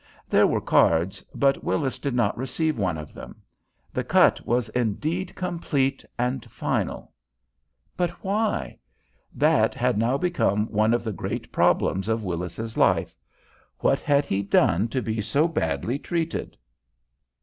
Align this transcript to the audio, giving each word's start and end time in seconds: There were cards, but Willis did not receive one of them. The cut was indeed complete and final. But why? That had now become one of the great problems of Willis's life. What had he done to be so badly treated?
There 0.27 0.47
were 0.47 0.61
cards, 0.61 1.23
but 1.35 1.63
Willis 1.63 1.99
did 1.99 2.15
not 2.15 2.35
receive 2.35 2.75
one 2.75 2.97
of 2.97 3.13
them. 3.13 3.43
The 3.93 4.03
cut 4.03 4.43
was 4.47 4.67
indeed 4.69 5.35
complete 5.35 6.03
and 6.17 6.43
final. 6.49 7.11
But 7.95 8.09
why? 8.23 8.79
That 9.31 9.75
had 9.75 9.99
now 9.99 10.17
become 10.17 10.65
one 10.71 10.95
of 10.95 11.03
the 11.03 11.13
great 11.13 11.51
problems 11.51 12.07
of 12.07 12.23
Willis's 12.23 12.77
life. 12.77 13.15
What 13.77 13.99
had 13.99 14.25
he 14.25 14.41
done 14.41 14.87
to 14.87 15.03
be 15.03 15.21
so 15.21 15.47
badly 15.47 15.99
treated? 15.99 16.57